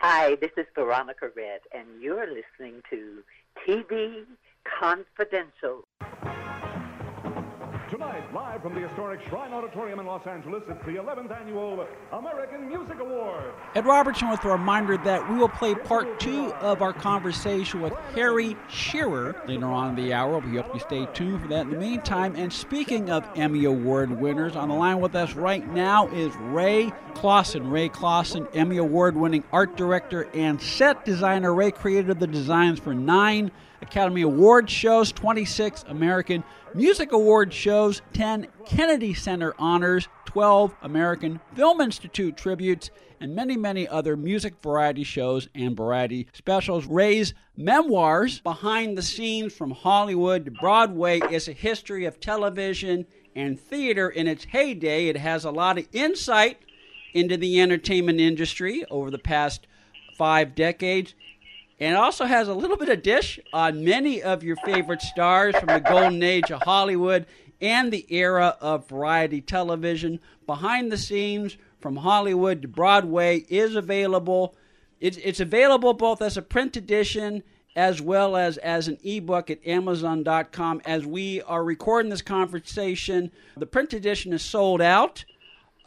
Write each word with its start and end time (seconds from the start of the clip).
Hi, 0.00 0.36
this 0.36 0.52
is 0.56 0.66
Veronica 0.76 1.28
Red, 1.36 1.62
and 1.74 2.00
you're 2.00 2.28
listening 2.28 2.82
to 2.88 3.24
TV 3.66 4.22
Confidential. 4.78 5.87
Tonight, 7.98 8.32
live 8.32 8.62
from 8.62 8.74
the 8.76 8.86
historic 8.86 9.20
Shrine 9.28 9.52
Auditorium 9.52 9.98
in 9.98 10.06
Los 10.06 10.24
Angeles, 10.24 10.62
it's 10.68 10.84
the 10.84 10.92
11th 10.92 11.36
annual 11.36 11.84
American 12.12 12.68
Music 12.68 13.00
Award. 13.00 13.52
Ed 13.74 13.86
Robertson 13.86 14.30
with 14.30 14.44
a 14.44 14.50
reminder 14.50 14.96
that 14.98 15.28
we 15.28 15.36
will 15.36 15.48
play 15.48 15.74
part 15.74 16.20
two 16.20 16.52
of 16.60 16.80
our 16.80 16.92
conversation 16.92 17.80
with 17.80 17.92
Harry 18.14 18.56
Shearer 18.68 19.42
later 19.48 19.66
on 19.66 19.90
in 19.90 20.04
the 20.04 20.12
hour. 20.12 20.38
We 20.38 20.58
hope 20.58 20.72
you 20.72 20.78
stay 20.78 21.06
tuned 21.12 21.42
for 21.42 21.48
that. 21.48 21.62
In 21.62 21.70
the 21.70 21.76
meantime, 21.76 22.36
and 22.36 22.52
speaking 22.52 23.10
of 23.10 23.28
Emmy 23.34 23.64
Award 23.64 24.12
winners, 24.12 24.54
on 24.54 24.68
the 24.68 24.76
line 24.76 25.00
with 25.00 25.16
us 25.16 25.34
right 25.34 25.66
now 25.74 26.06
is 26.10 26.32
Ray 26.36 26.92
Klausen. 27.14 27.68
Ray 27.68 27.88
Klausen, 27.88 28.46
Emmy 28.54 28.76
Award 28.76 29.16
winning 29.16 29.42
art 29.50 29.76
director 29.76 30.28
and 30.34 30.62
set 30.62 31.04
designer. 31.04 31.52
Ray 31.52 31.72
created 31.72 32.20
the 32.20 32.28
designs 32.28 32.78
for 32.78 32.94
nine 32.94 33.50
Academy 33.80 34.22
Award 34.22 34.68
shows, 34.68 35.12
26 35.12 35.84
American 35.88 36.44
Music 36.74 37.12
Award 37.12 37.52
shows, 37.52 38.02
10 38.12 38.48
Kennedy 38.66 39.14
Center 39.14 39.54
honors, 39.58 40.08
12 40.26 40.74
American 40.82 41.40
Film 41.54 41.80
Institute 41.80 42.36
tributes, 42.36 42.90
and 43.20 43.34
many, 43.34 43.56
many 43.56 43.88
other 43.88 44.16
music 44.16 44.54
variety 44.62 45.02
shows 45.02 45.48
and 45.54 45.76
variety 45.76 46.28
specials. 46.32 46.86
Ray's 46.86 47.34
memoirs, 47.56 48.40
Behind 48.40 48.96
the 48.96 49.02
Scenes 49.02 49.54
from 49.54 49.70
Hollywood 49.70 50.44
to 50.44 50.50
Broadway, 50.50 51.20
is 51.30 51.48
a 51.48 51.52
history 51.52 52.04
of 52.04 52.20
television 52.20 53.06
and 53.34 53.58
theater 53.58 54.08
in 54.08 54.26
its 54.26 54.44
heyday. 54.44 55.08
It 55.08 55.16
has 55.16 55.44
a 55.44 55.50
lot 55.50 55.78
of 55.78 55.88
insight 55.92 56.60
into 57.14 57.36
the 57.36 57.60
entertainment 57.60 58.20
industry 58.20 58.84
over 58.90 59.10
the 59.10 59.18
past 59.18 59.66
five 60.16 60.54
decades 60.54 61.14
and 61.80 61.96
also 61.96 62.24
has 62.24 62.48
a 62.48 62.54
little 62.54 62.76
bit 62.76 62.88
of 62.88 63.02
dish 63.02 63.38
on 63.52 63.84
many 63.84 64.22
of 64.22 64.42
your 64.42 64.56
favorite 64.64 65.02
stars 65.02 65.54
from 65.56 65.68
the 65.68 65.80
golden 65.80 66.22
age 66.22 66.50
of 66.50 66.62
Hollywood 66.62 67.26
and 67.60 67.92
the 67.92 68.06
era 68.08 68.56
of 68.60 68.88
variety 68.88 69.40
television. 69.40 70.20
Behind 70.46 70.90
the 70.90 70.98
scenes 70.98 71.56
from 71.80 71.96
Hollywood 71.96 72.62
to 72.62 72.68
Broadway 72.68 73.44
is 73.48 73.76
available. 73.76 74.56
It's, 75.00 75.16
it's 75.18 75.40
available 75.40 75.94
both 75.94 76.22
as 76.22 76.36
a 76.36 76.42
print 76.42 76.76
edition 76.76 77.42
as 77.76 78.02
well 78.02 78.34
as 78.36 78.56
as 78.58 78.88
an 78.88 78.98
ebook 79.04 79.50
at 79.50 79.64
amazon.com 79.64 80.82
as 80.84 81.06
we 81.06 81.40
are 81.42 81.62
recording 81.62 82.10
this 82.10 82.22
conversation 82.22 83.30
the 83.56 83.66
print 83.66 83.92
edition 83.92 84.32
is 84.32 84.42
sold 84.42 84.80
out 84.80 85.24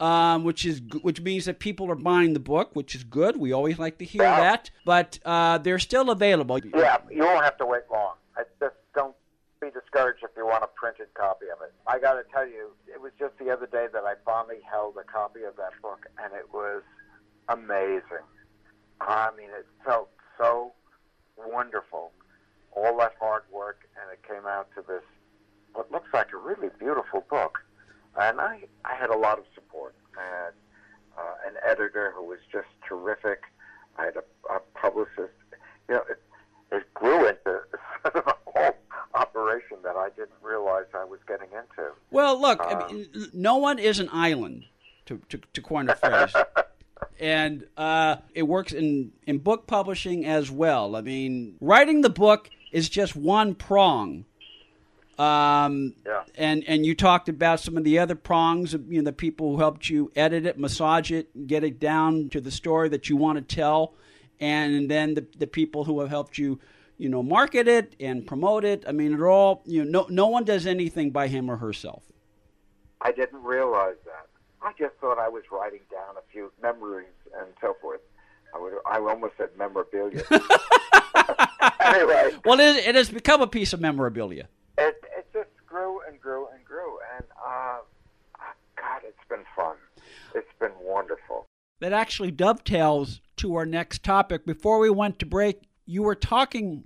um, 0.02 0.42
which 0.42 0.64
is 0.66 0.82
which 1.02 1.20
means 1.20 1.44
that 1.44 1.58
people 1.60 1.90
are 1.90 1.94
buying 1.94 2.32
the 2.34 2.40
book, 2.40 2.70
which 2.74 2.94
is 2.94 3.04
good. 3.04 3.36
We 3.36 3.52
always 3.52 3.78
like 3.78 3.98
to 3.98 4.04
hear 4.04 4.22
Yeah. 4.24 4.40
that, 4.40 4.70
but 4.84 5.18
uh, 5.24 5.58
they're 5.58 5.78
still 5.78 6.10
available. 6.10 6.58
Yeah, 6.64 6.98
you 7.10 7.22
won't 7.22 7.44
have 7.44 7.56
to 7.58 7.66
wait 7.66 7.84
long. 7.90 8.14
I 8.36 8.42
just 8.60 8.74
don't 8.94 9.14
be 9.60 9.68
discouraged 9.70 10.24
if 10.24 10.30
you 10.36 10.44
want 10.44 10.64
a 10.64 10.68
printed 10.74 11.14
copy 11.14 11.46
of 11.54 11.62
it. 11.62 11.72
I 11.86 12.00
got 12.00 12.14
to 12.14 12.24
tell 12.34 12.46
you, 12.46 12.72
it 12.92 13.00
was 13.00 13.12
just 13.18 13.38
the 13.38 13.50
other 13.50 13.66
day 13.66 13.86
that 13.92 14.02
I 14.04 14.14
finally 14.24 14.60
held 14.68 14.96
a 14.96 15.04
copy 15.04 15.44
of 15.44 15.54
that 15.56 15.72
book, 15.80 16.06
and 16.22 16.32
it 16.34 16.52
was 16.52 16.82
amazing. 17.48 18.26
I 19.00 19.30
mean, 19.36 19.50
it 19.50 19.66
felt 19.84 20.08
so 20.38 20.72
wonderful. 21.36 22.10
All 22.72 22.96
that 22.98 23.12
hard 23.20 23.42
work, 23.52 23.80
and 24.00 24.10
it 24.12 24.20
came 24.26 24.46
out 24.46 24.68
to 24.74 24.82
this 24.86 25.02
what 25.74 25.90
looks 25.92 26.08
like 26.12 26.28
a 26.32 26.36
really 26.36 26.70
beautiful 26.78 27.24
book. 27.30 27.58
And 28.20 28.40
I, 28.40 28.64
I 28.84 28.94
had 28.94 29.08
a 29.10 29.16
lot 29.16 29.38
of 29.38 29.44
support. 29.54 29.81
I 30.18 30.22
had 30.44 30.52
uh, 31.18 31.34
an 31.46 31.54
editor 31.68 32.12
who 32.16 32.24
was 32.24 32.38
just 32.50 32.68
terrific. 32.88 33.42
I 33.98 34.04
had 34.06 34.16
a, 34.16 34.52
a 34.54 34.60
publicist. 34.74 35.32
You 35.88 35.96
know, 35.96 36.02
it, 36.10 36.22
it 36.70 36.94
grew 36.94 37.28
into 37.28 37.60
sort 38.02 38.14
of 38.16 38.26
a 38.26 38.34
whole 38.46 38.76
operation 39.14 39.76
that 39.84 39.96
I 39.96 40.08
didn't 40.10 40.30
realize 40.42 40.86
I 40.94 41.04
was 41.04 41.20
getting 41.28 41.48
into. 41.48 41.90
Well, 42.10 42.40
look, 42.40 42.60
I 42.60 42.72
Um, 42.72 42.96
mean, 42.96 43.30
no 43.34 43.56
one 43.56 43.78
is 43.78 43.98
an 44.00 44.08
island, 44.12 44.64
to, 45.06 45.20
to, 45.28 45.38
to 45.52 45.60
coin 45.60 45.88
a 45.90 45.96
phrase. 45.96 46.32
and 47.20 47.66
uh, 47.76 48.16
it 48.34 48.44
works 48.44 48.72
in, 48.72 49.12
in 49.26 49.38
book 49.38 49.66
publishing 49.66 50.24
as 50.24 50.50
well. 50.50 50.96
I 50.96 51.02
mean, 51.02 51.56
writing 51.60 52.00
the 52.00 52.10
book 52.10 52.48
is 52.70 52.88
just 52.88 53.14
one 53.14 53.54
prong. 53.54 54.24
Um, 55.18 55.94
Yeah. 56.06 56.24
and 56.36 56.64
and 56.66 56.86
you 56.86 56.94
talked 56.94 57.28
about 57.28 57.60
some 57.60 57.76
of 57.76 57.84
the 57.84 57.98
other 57.98 58.14
prongs, 58.14 58.74
of, 58.74 58.90
you 58.90 59.00
know, 59.00 59.04
the 59.04 59.12
people 59.12 59.52
who 59.52 59.58
helped 59.58 59.88
you 59.90 60.10
edit 60.16 60.46
it, 60.46 60.58
massage 60.58 61.10
it, 61.10 61.46
get 61.46 61.64
it 61.64 61.78
down 61.78 62.28
to 62.30 62.40
the 62.40 62.50
story 62.50 62.88
that 62.88 63.08
you 63.08 63.16
want 63.16 63.36
to 63.38 63.54
tell, 63.54 63.94
and 64.40 64.90
then 64.90 65.14
the 65.14 65.26
the 65.38 65.46
people 65.46 65.84
who 65.84 66.00
have 66.00 66.08
helped 66.08 66.38
you, 66.38 66.58
you 66.98 67.08
know, 67.08 67.22
market 67.22 67.68
it 67.68 67.94
and 68.00 68.26
promote 68.26 68.64
it. 68.64 68.84
I 68.88 68.92
mean, 68.92 69.12
it 69.12 69.20
all 69.20 69.62
you 69.66 69.84
know, 69.84 70.02
no 70.02 70.06
no 70.08 70.26
one 70.28 70.44
does 70.44 70.66
anything 70.66 71.10
by 71.10 71.28
him 71.28 71.50
or 71.50 71.56
herself. 71.56 72.02
I 73.02 73.12
didn't 73.12 73.42
realize 73.42 73.96
that. 74.06 74.26
I 74.62 74.72
just 74.78 74.94
thought 75.00 75.18
I 75.18 75.28
was 75.28 75.42
writing 75.50 75.80
down 75.90 76.16
a 76.16 76.22
few 76.32 76.52
memories 76.62 77.08
and 77.36 77.48
so 77.60 77.74
forth. 77.82 78.00
I 78.54 78.60
would, 78.60 78.74
I 78.86 78.98
almost 78.98 79.34
said 79.36 79.48
memorabilia. 79.58 80.22
anyway, 81.80 82.30
Well, 82.44 82.60
it, 82.60 82.86
it 82.86 82.94
has 82.94 83.10
become 83.10 83.40
a 83.42 83.46
piece 83.46 83.72
of 83.72 83.80
memorabilia. 83.80 84.48
it, 84.78 85.02
it 85.18 85.26
just 85.32 85.48
grew 85.66 86.00
and 86.06 86.20
grew 86.20 86.46
and 86.54 86.64
grew, 86.64 86.98
and 87.16 87.24
uh, 87.44 87.78
God, 88.76 89.00
it's 89.04 89.18
been 89.32 89.44
fun. 89.56 89.76
It's 90.34 90.52
been 90.60 90.72
wonderful. 90.80 91.46
that 91.80 91.92
actually 91.92 92.30
dovetails 92.30 93.20
to 93.36 93.56
our 93.56 93.66
next 93.66 94.04
topic. 94.04 94.46
Before 94.46 94.78
we 94.78 94.88
went 94.90 95.18
to 95.18 95.26
break, 95.26 95.62
you 95.84 96.02
were 96.04 96.14
talking 96.14 96.84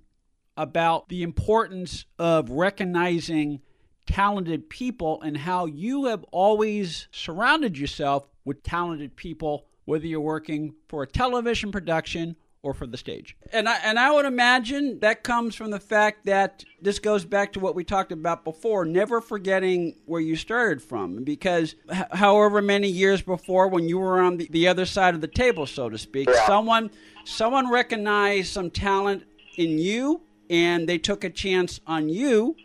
about 0.56 1.08
the 1.10 1.22
importance 1.22 2.06
of 2.18 2.48
recognizing 2.48 3.60
talented 4.06 4.70
people 4.70 5.20
and 5.20 5.36
how 5.36 5.66
you 5.66 6.06
have 6.06 6.24
always 6.32 7.08
surrounded 7.10 7.76
yourself 7.76 8.26
with 8.46 8.62
talented 8.62 9.16
people, 9.16 9.66
whether 9.84 10.06
you're 10.06 10.20
working 10.20 10.74
for 10.88 11.02
a 11.02 11.06
television 11.06 11.70
production 11.70 12.36
or 12.66 12.74
for 12.74 12.84
the 12.86 12.96
stage. 12.96 13.36
And 13.52 13.68
I 13.68 13.76
and 13.84 13.96
I 13.96 14.10
would 14.10 14.24
imagine 14.26 14.98
that 14.98 15.22
comes 15.22 15.54
from 15.54 15.70
the 15.70 15.78
fact 15.78 16.26
that 16.26 16.64
this 16.82 16.98
goes 16.98 17.24
back 17.24 17.52
to 17.52 17.60
what 17.60 17.76
we 17.76 17.84
talked 17.84 18.10
about 18.10 18.42
before, 18.44 18.84
never 18.84 19.20
forgetting 19.20 19.94
where 20.06 20.20
you 20.20 20.34
started 20.34 20.82
from. 20.82 21.22
Because 21.22 21.76
h- 21.90 22.04
however 22.10 22.60
many 22.60 22.88
years 22.88 23.22
before, 23.22 23.68
when 23.68 23.88
you 23.88 23.98
were 23.98 24.20
on 24.20 24.36
the, 24.38 24.48
the 24.50 24.66
other 24.66 24.84
side 24.84 25.14
of 25.14 25.20
the 25.20 25.28
table, 25.28 25.64
so 25.64 25.88
to 25.88 25.96
speak, 25.96 26.28
Yeah. 26.28 26.44
someone 26.46 26.90
someone 27.24 27.70
recognized 27.70 28.52
some 28.52 28.68
talent 28.70 29.22
in 29.56 29.78
you, 29.78 30.20
and 30.50 30.88
they 30.88 30.98
took 30.98 31.22
a 31.22 31.30
chance 31.30 31.80
on 31.86 32.08
you, 32.08 32.56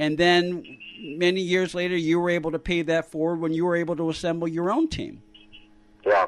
and 0.00 0.18
then 0.18 0.78
many 1.00 1.40
years 1.40 1.76
later, 1.76 1.96
you 1.96 2.18
were 2.18 2.30
able 2.30 2.50
to 2.50 2.58
pay 2.58 2.82
that 2.82 3.08
forward 3.12 3.40
when 3.40 3.52
you 3.54 3.64
were 3.66 3.76
able 3.76 3.94
to 3.96 4.10
assemble 4.10 4.48
your 4.48 4.68
own 4.72 4.88
team. 4.88 5.22
Yeah. 6.04 6.26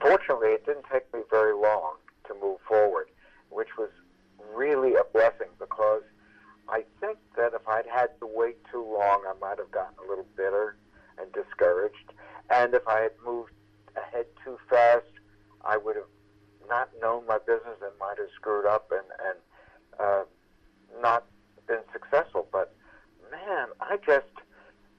Fortunately, 0.00 0.48
it 0.50 0.66
didn't 0.66 0.84
take 0.92 1.12
me 1.14 1.20
very 1.30 1.54
long 1.54 1.94
move 2.40 2.58
forward, 2.66 3.08
which 3.50 3.76
was 3.78 3.90
really 4.54 4.94
a 4.94 5.04
blessing 5.12 5.48
because 5.58 6.02
I 6.68 6.84
think 7.00 7.18
that 7.36 7.52
if 7.54 7.66
I'd 7.68 7.86
had 7.86 8.08
to 8.20 8.26
wait 8.26 8.56
too 8.70 8.82
long, 8.82 9.22
I 9.26 9.34
might 9.40 9.58
have 9.58 9.70
gotten 9.70 9.94
a 10.04 10.08
little 10.08 10.26
bitter 10.36 10.76
and 11.18 11.30
discouraged. 11.32 12.12
And 12.50 12.74
if 12.74 12.86
I 12.88 13.00
had 13.00 13.12
moved 13.24 13.52
ahead 13.96 14.26
too 14.44 14.58
fast, 14.68 15.04
I 15.64 15.76
would 15.76 15.96
have 15.96 16.04
not 16.68 16.88
known 17.00 17.26
my 17.26 17.38
business 17.38 17.76
and 17.82 17.92
might 18.00 18.18
have 18.18 18.28
screwed 18.34 18.66
up 18.66 18.90
and, 18.90 19.06
and 19.28 19.38
uh, 20.00 20.24
not 21.00 21.24
been 21.66 21.80
successful. 21.92 22.46
But 22.50 22.74
man, 23.30 23.68
I 23.80 23.98
just 24.06 24.26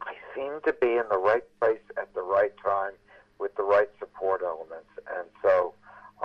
I 0.01 0.13
seem 0.35 0.59
to 0.65 0.73
be 0.73 0.97
in 0.97 1.03
the 1.09 1.17
right 1.17 1.43
place 1.59 1.81
at 1.97 2.13
the 2.13 2.21
right 2.21 2.53
time 2.63 2.93
with 3.39 3.55
the 3.55 3.63
right 3.63 3.89
support 3.99 4.41
elements, 4.43 4.89
and 5.17 5.27
so 5.41 5.73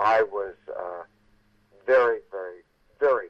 I 0.01 0.23
was 0.23 0.55
uh, 0.67 1.03
very, 1.85 2.19
very, 2.31 2.61
very. 2.99 3.27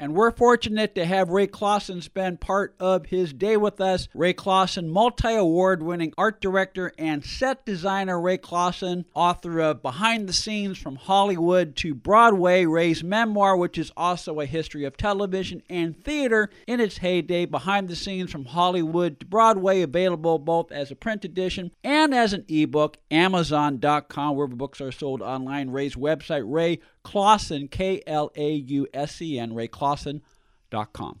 And 0.00 0.14
we're 0.14 0.30
fortunate 0.30 0.94
to 0.94 1.04
have 1.04 1.28
Ray 1.28 1.46
Klausen 1.46 2.02
spend 2.02 2.40
part 2.40 2.74
of 2.80 3.04
his 3.04 3.34
day 3.34 3.58
with 3.58 3.82
us. 3.82 4.08
Ray 4.14 4.32
Klausen, 4.32 4.88
multi 4.88 5.34
award 5.34 5.82
winning 5.82 6.14
art 6.16 6.40
director 6.40 6.90
and 6.96 7.22
set 7.22 7.66
designer 7.66 8.18
Ray 8.18 8.38
Klausen, 8.38 9.04
author 9.12 9.60
of 9.60 9.82
Behind 9.82 10.26
the 10.26 10.32
Scenes 10.32 10.78
from 10.78 10.96
Hollywood 10.96 11.76
to 11.76 11.94
Broadway, 11.94 12.64
Ray's 12.64 13.04
memoir, 13.04 13.58
which 13.58 13.76
is 13.76 13.92
also 13.94 14.40
a 14.40 14.46
history 14.46 14.84
of 14.84 14.96
television 14.96 15.62
and 15.68 16.02
theater 16.02 16.48
in 16.66 16.80
its 16.80 16.96
heyday, 16.96 17.44
Behind 17.44 17.86
the 17.86 17.94
Scenes 17.94 18.32
from 18.32 18.46
Hollywood 18.46 19.20
to 19.20 19.26
Broadway, 19.26 19.82
available 19.82 20.38
both 20.38 20.72
as 20.72 20.90
a 20.90 20.96
print 20.96 21.26
edition 21.26 21.72
and 21.84 22.14
as 22.14 22.32
an 22.32 22.46
ebook. 22.48 22.96
Amazon.com, 23.10 24.34
wherever 24.34 24.56
books 24.56 24.80
are 24.80 24.92
sold 24.92 25.20
online. 25.20 25.68
Ray's 25.68 25.94
website, 25.94 26.44
Ray 26.46 26.80
Klausen, 27.02 27.68
K 27.68 28.02
L 28.06 28.30
A 28.36 28.50
U 28.52 28.86
S 28.92 29.22
E 29.22 29.38
N, 29.38 29.52
rayklausen.com. 29.52 31.20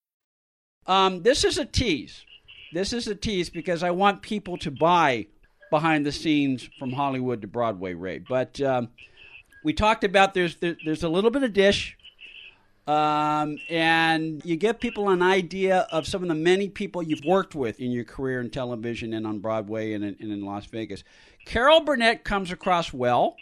Um, 0.91 1.23
this 1.23 1.45
is 1.45 1.57
a 1.57 1.63
tease. 1.63 2.25
This 2.73 2.91
is 2.91 3.07
a 3.07 3.15
tease 3.15 3.49
because 3.49 3.81
I 3.81 3.91
want 3.91 4.21
people 4.21 4.57
to 4.57 4.69
buy 4.69 5.27
behind 5.69 6.05
the 6.05 6.11
scenes 6.11 6.69
from 6.77 6.91
Hollywood 6.91 7.39
to 7.43 7.47
Broadway, 7.47 7.93
Ray. 7.93 8.17
But 8.17 8.59
um, 8.59 8.89
we 9.63 9.71
talked 9.71 10.03
about 10.03 10.33
there's 10.33 10.57
there, 10.57 10.75
there's 10.83 11.03
a 11.03 11.07
little 11.07 11.31
bit 11.31 11.43
of 11.43 11.53
dish, 11.53 11.97
um, 12.87 13.57
and 13.69 14.43
you 14.43 14.57
give 14.57 14.81
people 14.81 15.07
an 15.07 15.21
idea 15.21 15.87
of 15.93 16.05
some 16.05 16.23
of 16.23 16.27
the 16.27 16.35
many 16.35 16.67
people 16.67 17.01
you've 17.01 17.23
worked 17.23 17.55
with 17.55 17.79
in 17.79 17.91
your 17.91 18.03
career 18.03 18.41
in 18.41 18.49
television 18.49 19.13
and 19.13 19.25
on 19.25 19.39
Broadway 19.39 19.93
and 19.93 20.03
in, 20.03 20.17
and 20.19 20.29
in 20.29 20.45
Las 20.45 20.65
Vegas. 20.65 21.05
Carol 21.45 21.79
Burnett 21.79 22.25
comes 22.25 22.51
across 22.51 22.91
well. 22.91 23.37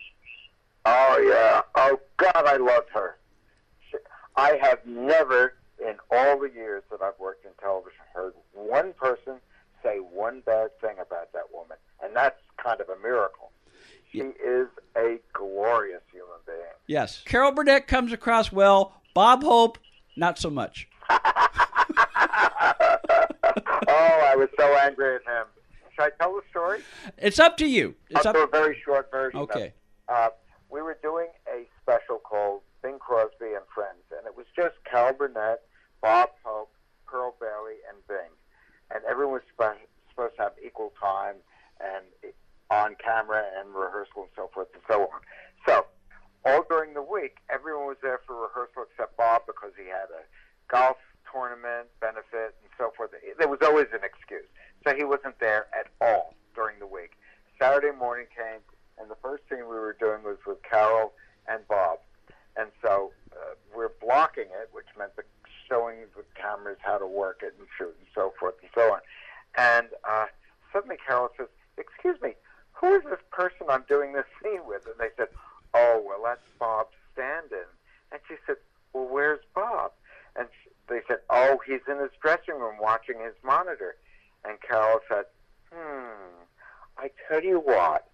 Oh 0.86 1.18
yeah. 1.28 1.64
Oh 1.74 2.00
God, 2.18 2.46
I 2.46 2.58
love 2.58 2.84
her. 2.94 3.18
I 4.36 4.52
have 4.62 4.86
never, 4.86 5.56
in 5.82 5.96
all 6.12 6.40
the 6.40 6.50
years 6.54 6.84
that 6.92 7.02
I've 7.02 7.18
worked 7.20 7.46
in 7.46 7.52
television, 7.62 8.00
heard 8.14 8.34
one 8.54 8.94
person 8.94 9.36
say 9.84 9.98
one 9.98 10.42
bad 10.46 10.70
thing 10.82 10.96
about 11.02 11.32
that 11.34 11.44
woman, 11.54 11.78
and 12.04 12.16
that's 12.16 12.40
kind 12.62 12.82
of 12.82 12.90
a 12.90 12.98
miracle. 13.02 13.52
She 14.12 14.20
is 14.20 14.68
a 14.98 15.20
glorious 15.34 16.02
human 16.12 16.40
being. 16.46 16.58
Yes, 16.88 17.22
Carol 17.26 17.52
Burnett 17.52 17.88
comes 17.88 18.12
across 18.12 18.52
well. 18.52 18.94
Bob 19.14 19.44
Hope, 19.44 19.78
not 20.18 20.38
so 20.40 20.50
much. 20.50 20.88
oh, 21.10 21.16
I 23.88 24.34
was 24.36 24.50
so 24.58 24.66
angry 24.78 25.16
at 25.16 25.22
him. 25.24 25.46
Should 25.96 26.04
I 26.06 26.10
tell 26.22 26.34
the 26.34 26.42
story? 26.50 26.82
It's 27.18 27.40
up 27.40 27.58
to 27.58 27.66
you. 27.68 27.96
It's 28.10 28.26
I'll 28.26 28.30
up. 28.32 28.36
do 28.36 28.44
a 28.44 28.48
very 28.48 28.78
short 28.84 29.10
version. 29.12 29.40
of 29.40 29.50
Okay. 29.50 29.66
it. 29.68 29.76
Uh, 30.08 30.30
we 30.70 30.82
were 30.82 30.98
doing 31.02 31.28
a 31.48 31.66
special 31.82 32.18
called 32.18 32.62
Bing 32.82 33.00
Crosby 33.00 33.54
and 33.56 33.66
Friends, 33.74 34.04
and 34.18 34.26
it 34.26 34.36
was 34.36 34.46
just 34.56 34.76
Carol 34.90 35.14
Burnett, 35.14 35.62
Bob 36.02 36.30
Hope, 36.44 36.72
Pearl 37.06 37.36
Bailey, 37.40 37.80
and 37.90 38.06
Bing, 38.08 38.32
and 38.94 39.04
everyone 39.10 39.42
was 39.42 39.78
supposed 40.10 40.36
to 40.36 40.42
have 40.42 40.54
equal 40.64 40.94
time 41.00 41.36
and 41.80 42.06
on 42.70 42.96
camera 43.04 43.44
and 43.60 43.74
rehearsal 43.74 44.30
and 44.30 44.34
so 44.36 44.50
forth 44.54 44.68
and 44.74 44.84
so 44.88 45.04
on. 45.04 45.20
So 45.66 45.86
all 46.46 46.64
during 46.70 46.94
the 46.94 47.02
week, 47.02 47.38
everyone 47.50 47.88
was 47.88 47.98
there 48.02 48.22
for 48.26 48.36
rehearsal 48.36 48.86
except 48.90 49.18
Bob 49.18 49.44
because 49.48 49.72
he 49.78 49.90
had 49.90 50.08
a 50.14 50.24
golf 50.72 50.98
tournament 51.32 51.88
benefit 52.00 52.56
and 52.62 52.72
so 52.78 52.92
forth. 52.96 53.12
There 53.38 53.48
was 53.48 53.60
always 53.64 53.88
an 53.94 54.02
excuse, 54.04 54.48
so 54.86 54.96
he 54.96 55.04
wasn't 55.04 55.40
there 55.40 55.68
at 55.78 55.88
all 56.02 56.36
during 56.56 56.80
the 56.80 56.88
week. 56.88 57.18
Saturday 57.60 57.96
morning 57.96 58.28
came, 58.36 58.62
and 59.00 59.10
the 59.10 59.18
first 59.22 59.44
thing 59.50 59.60
we 59.60 59.76
were 59.76 59.98
doing 60.00 60.24
was 60.24 60.38
with 60.46 60.62
Carol 60.64 61.14
and 61.48 61.68
Bob, 61.68 62.00
and 62.56 62.70
so 62.82 63.12
uh, 63.34 63.56
we're 63.76 63.92
blocking 64.02 64.48
it, 64.62 64.70
which 64.72 64.88
meant 64.98 65.16
the 65.16 65.24
showing 65.70 65.98
the 66.18 66.24
cameras 66.36 66.78
how 66.82 66.98
to 66.98 67.08
work 67.08 67.42
it 67.44 67.54
and 67.60 67.68
shoot 67.78 67.96
and 68.00 68.08
so 68.14 68.34
forth 68.40 68.56
and 68.62 68.70
so 68.74 68.94
on. 68.94 69.00
And 69.56 69.88
uh, 70.04 70.26
suddenly 70.74 70.98
Carol 71.06 71.30
says, 71.38 71.48
"Excuse 71.78 72.20
me, 72.22 72.34
who 72.74 72.96
is 72.96 73.04
this 73.04 73.20
person 73.32 73.68
I'm 73.70 73.86
doing 73.88 74.14
this 74.14 74.26
scene 74.42 74.66
with?" 74.66 74.86
And 74.86 74.96
they 75.00 75.10
said, 75.18 75.28
"Oh, 75.74 76.04
well, 76.06 76.22
that's 76.24 76.42
Bob 76.60 76.88
stand-in." 77.14 77.70
And 78.12 78.22
she 78.28 78.36
said, 78.46 78.58
"Well, 78.94 79.08
where's 79.08 79.42
Bob?" 79.54 79.92
And 80.36 80.48
they 80.88 81.02
said, 81.08 81.20
"Oh, 81.30 81.60
he's 81.66 81.82
in 81.88 82.00
his 82.00 82.12
dressing 82.22 82.56
room 82.56 82.78
watching 82.80 83.20
his 83.20 83.36
monitor." 83.44 83.96
And 84.44 84.60
Carol 84.62 85.00
said, 85.08 85.26
"Hmm, 85.72 86.44
I 86.98 87.12
tell 87.28 87.44
you 87.44 87.60
what. 87.60 88.08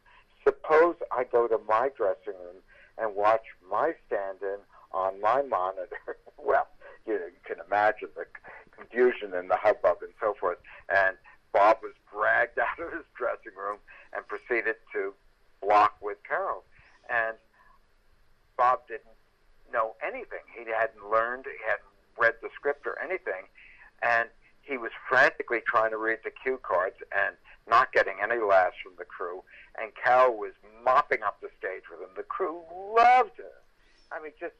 Suppose 0.44 0.96
I 1.12 1.24
go 1.24 1.48
to 1.48 1.60
my 1.68 1.90
dressing 1.98 2.40
room 2.40 2.62
and 2.98 3.16
watch 3.16 3.44
my 3.70 3.94
stand-in 4.08 4.60
on 4.92 5.22
my 5.22 5.42
monitor." 5.42 5.98
well, 6.38 6.68
you, 7.06 7.14
know, 7.14 7.26
you 7.26 7.42
can 7.46 7.58
imagine 7.66 8.10
the 8.16 8.26
confusion 8.76 9.34
and 9.34 9.50
the 9.50 9.56
hubbub 9.56 9.98
and 10.02 10.14
so 10.20 10.36
forth. 10.40 10.58
And 10.90 11.18
Bob 11.54 11.78
was 11.82 11.94
dragged 12.12 12.60
out 12.66 12.80
of 12.80 12.92
his 12.92 13.06
dressing 13.18 13.58
room 13.58 13.78
and 14.14 14.26
proceeded 14.28 14.76
to 14.94 15.14
block 15.62 15.96
with 16.02 16.18
Carol. 16.28 16.64
And 17.10 17.38
Bob 18.58 18.88
didn't 18.88 19.16
know 19.72 19.96
anything. 20.06 20.44
He 20.54 20.66
hadn't 20.72 21.10
learned, 21.12 21.46
he 21.46 21.60
hadn't 21.66 21.92
read 22.18 22.36
the 22.42 22.50
script 22.56 22.88
or 22.88 23.00
anything. 23.00 23.48
And 24.02 24.30
he 24.62 24.78
was 24.78 24.92
frantically 25.08 25.62
trying 25.66 25.92
to 25.92 25.98
read 25.98 26.20
the 26.24 26.32
cue 26.32 26.60
cards 26.64 26.96
and 27.12 27.36
not 27.70 27.92
getting 27.94 28.16
any 28.22 28.42
laughs 28.42 28.78
from 28.82 28.94
the 28.98 29.06
crew. 29.06 29.44
And 29.80 29.92
Carol 30.02 30.38
was 30.38 30.54
mopping 30.84 31.24
up 31.24 31.42
the 31.42 31.50
stage 31.58 31.84
with 31.90 32.02
him. 32.02 32.14
The 32.16 32.24
crew 32.24 32.62
loved 32.96 33.38
her. 33.38 33.62
I 34.12 34.22
mean, 34.22 34.32
just 34.40 34.54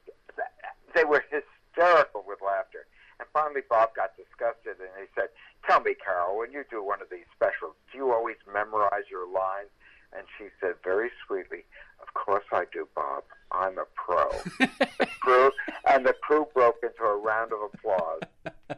they 0.94 1.04
were 1.04 1.24
hysterical 1.30 2.24
with 2.26 2.38
laughter. 2.44 2.86
And 3.18 3.28
finally, 3.32 3.62
Bob 3.68 3.94
got 3.94 4.16
disgusted 4.16 4.76
and 4.78 4.92
he 5.00 5.08
said, 5.14 5.28
Tell 5.66 5.80
me, 5.80 5.94
Carol, 5.94 6.38
when 6.38 6.45
you 6.56 6.64
do 6.70 6.82
one 6.82 7.02
of 7.02 7.10
these 7.10 7.28
specials, 7.34 7.74
do 7.92 7.98
you 7.98 8.12
always 8.12 8.36
memorize 8.52 9.04
your 9.10 9.26
lines? 9.30 9.68
And 10.16 10.24
she 10.38 10.46
said 10.60 10.74
very 10.82 11.10
sweetly, 11.26 11.64
Of 12.00 12.14
course 12.14 12.44
I 12.50 12.64
do, 12.72 12.88
Bob. 12.94 13.24
I'm 13.52 13.76
a 13.78 13.84
pro. 13.94 14.30
the 14.58 15.06
crew, 15.20 15.50
and 15.88 16.06
the 16.06 16.14
crew 16.14 16.46
broke 16.54 16.76
into 16.82 17.02
a 17.02 17.16
round 17.16 17.52
of 17.52 17.58
applause, 17.74 18.22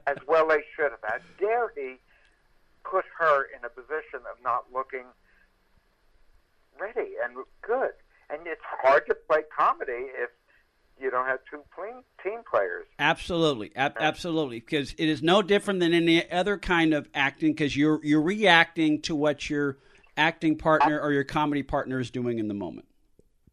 as 0.06 0.16
well 0.26 0.48
they 0.48 0.62
should 0.74 0.90
have. 0.90 1.00
How 1.02 1.18
dare 1.38 1.72
he 1.76 1.96
put 2.84 3.04
her 3.18 3.44
in 3.56 3.64
a 3.64 3.68
position 3.68 4.20
of 4.30 4.42
not 4.42 4.64
looking 4.74 5.06
ready 6.80 7.12
and 7.24 7.36
good? 7.62 7.92
And 8.30 8.40
it's 8.46 8.60
hard 8.82 9.06
to 9.08 9.14
play 9.14 9.42
comedy 9.56 10.10
if 10.20 10.30
you 11.00 11.10
don't 11.10 11.26
have 11.26 11.38
two 11.50 11.62
team 11.76 12.02
team 12.22 12.40
players. 12.50 12.86
Absolutely, 13.28 13.72
Ab- 13.76 13.96
absolutely, 14.00 14.60
because 14.60 14.94
it 14.96 15.06
is 15.06 15.22
no 15.22 15.42
different 15.42 15.80
than 15.80 15.92
any 15.92 16.30
other 16.30 16.56
kind 16.56 16.94
of 16.94 17.06
acting. 17.14 17.52
Because 17.52 17.76
you're 17.76 18.00
you're 18.02 18.22
reacting 18.22 19.02
to 19.02 19.14
what 19.14 19.50
your 19.50 19.76
acting 20.16 20.56
partner 20.56 20.98
or 20.98 21.12
your 21.12 21.24
comedy 21.24 21.62
partner 21.62 22.00
is 22.00 22.10
doing 22.10 22.38
in 22.38 22.48
the 22.48 22.54
moment. 22.54 22.86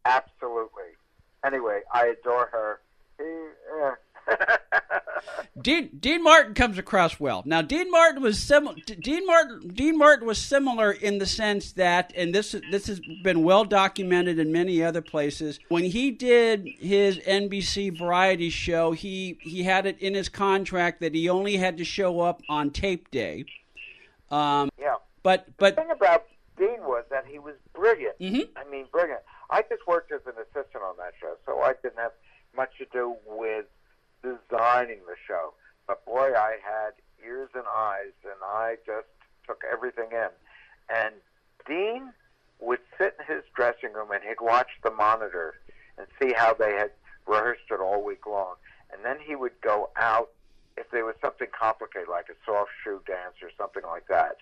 Absolutely. 0.06 0.96
Anyway, 1.44 1.80
I 1.92 2.06
adore 2.06 2.48
her. 2.50 2.80
He, 3.18 3.24
eh. 3.24 3.90
Dean, 5.60 5.90
Dean 5.98 6.22
Martin 6.22 6.54
comes 6.54 6.76
across 6.78 7.18
well. 7.18 7.42
Now, 7.46 7.62
Dean 7.62 7.90
Martin 7.90 8.22
was 8.22 8.38
similar. 8.38 8.76
Dean 8.84 9.26
Martin, 9.26 9.68
Dean 9.68 9.96
Martin 9.96 10.26
was 10.26 10.38
similar 10.38 10.92
in 10.92 11.18
the 11.18 11.26
sense 11.26 11.72
that, 11.72 12.12
and 12.14 12.34
this 12.34 12.54
this 12.70 12.86
has 12.88 13.00
been 13.24 13.42
well 13.42 13.64
documented 13.64 14.38
in 14.38 14.52
many 14.52 14.82
other 14.82 15.00
places. 15.00 15.58
When 15.68 15.84
he 15.84 16.10
did 16.10 16.68
his 16.78 17.18
NBC 17.18 17.98
variety 17.98 18.50
show, 18.50 18.92
he 18.92 19.38
he 19.40 19.62
had 19.62 19.86
it 19.86 19.98
in 19.98 20.14
his 20.14 20.28
contract 20.28 21.00
that 21.00 21.14
he 21.14 21.28
only 21.28 21.56
had 21.56 21.78
to 21.78 21.84
show 21.84 22.20
up 22.20 22.42
on 22.48 22.70
tape 22.70 23.10
day. 23.10 23.46
Um, 24.30 24.68
yeah. 24.78 24.96
but 25.22 25.46
but 25.56 25.74
The 25.76 25.82
thing 25.82 25.90
about 25.90 26.26
Dean 26.58 26.80
was 26.82 27.04
that 27.10 27.24
he 27.26 27.38
was 27.38 27.54
brilliant. 27.74 28.18
Mhm. 28.20 28.48
I 28.56 28.64
mean, 28.70 28.86
brilliant. 28.92 29.20
I 29.50 29.62
just 29.62 29.86
worked 29.86 30.12
as 30.12 30.20
an 30.26 30.34
assistant 30.40 30.82
on 30.84 30.96
that 30.98 31.14
show, 31.20 31.36
so 31.46 31.60
I 31.60 31.74
didn't 31.82 31.98
have 31.98 32.12
much 32.56 32.76
to 32.78 32.86
do 32.92 33.14
designing 34.76 35.00
the 35.06 35.16
show. 35.26 35.54
But 35.86 36.04
boy, 36.04 36.32
I 36.36 36.56
had 36.62 36.92
ears 37.24 37.50
and 37.54 37.64
eyes, 37.74 38.12
and 38.24 38.34
I 38.42 38.76
just 38.84 39.06
took 39.46 39.62
everything 39.70 40.08
in. 40.12 40.28
And 40.94 41.14
Dean 41.66 42.12
would 42.60 42.80
sit 42.98 43.16
in 43.18 43.34
his 43.34 43.44
dressing 43.54 43.92
room 43.92 44.10
and 44.10 44.22
he'd 44.22 44.40
watch 44.40 44.68
the 44.82 44.90
monitor 44.90 45.54
and 45.98 46.06
see 46.20 46.32
how 46.34 46.54
they 46.54 46.72
had 46.72 46.90
rehearsed 47.26 47.70
it 47.70 47.80
all 47.80 48.02
week 48.02 48.26
long. 48.26 48.54
and 48.92 49.04
then 49.04 49.16
he 49.26 49.34
would 49.34 49.60
go 49.62 49.90
out 49.96 50.30
if 50.76 50.88
there 50.92 51.04
was 51.04 51.16
something 51.20 51.48
complicated, 51.58 52.08
like 52.08 52.26
a 52.28 52.34
soft 52.46 52.70
shoe 52.84 53.00
dance 53.06 53.34
or 53.42 53.50
something 53.58 53.82
like 53.82 54.06
that, 54.08 54.36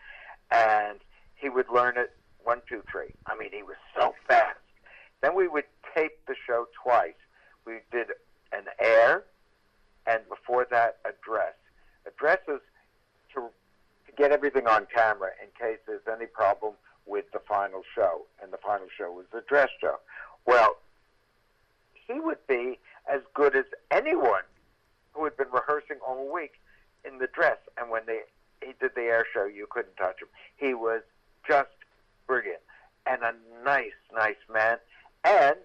and 0.51 1.01
he 1.35 1.49
would 1.49 1.67
learn 1.73 1.97
it 1.97 2.13
one, 2.43 2.61
two, 2.69 2.83
three. 2.93 3.15
I 3.27 3.37
mean, 3.37 3.51
he 3.53 3.63
was 3.63 3.77
so 3.97 4.15
fast. 4.29 4.59
Then 5.23 5.35
we 5.35 5.49
would 5.49 5.65
tape 5.97 6.19
the 6.27 6.35
show 6.47 6.67
twice. 6.83 7.15
We 7.65 7.79
did 7.91 8.09
an 8.53 8.65
air, 8.79 9.25
and 10.07 10.21
before 10.29 10.67
that, 10.71 10.99
address. 11.05 11.19
dress. 11.25 11.55
A 12.07 12.11
dress 12.19 12.39
is 12.49 12.61
to, 13.35 13.49
to 14.07 14.13
get 14.17 14.31
everything 14.31 14.67
on 14.67 14.87
camera 14.95 15.31
in 15.43 15.49
case 15.59 15.79
there's 15.87 16.07
any 16.11 16.27
problem 16.27 16.75
with 17.07 17.25
the 17.33 17.41
final 17.47 17.83
show, 17.95 18.23
and 18.43 18.53
the 18.53 18.59
final 18.59 18.87
show 18.97 19.11
was 19.13 19.27
the 19.33 19.43
dress 19.49 19.69
show. 19.81 19.97
Well, 20.47 20.77
he 21.95 22.21
would 22.21 22.47
be 22.47 22.79
as 23.11 23.21
good 23.35 23.57
as 23.57 23.65
anyone 23.91 24.43
who 25.13 25.25
had 25.25 25.37
been 25.37 25.51
rehearsing 25.53 25.97
all 26.07 26.33
week 26.33 26.61
in 27.05 27.19
the 27.19 27.29
dress. 27.29 27.59
And 27.79 27.91
when 27.91 28.03
they 28.07 28.21
he 28.61 28.73
did 28.81 28.93
the 28.95 29.03
air 29.03 29.27
show, 29.33 29.45
you 29.45 29.67
couldn't 29.69 29.97
touch 29.97 30.21
him. 30.23 30.29
He 30.57 30.75
was 30.75 31.03
just 31.47 31.69
brilliant 32.27 32.61
and 33.07 33.23
a 33.23 33.35
nice, 33.65 33.93
nice 34.15 34.41
man. 34.53 34.79
And 35.25 35.57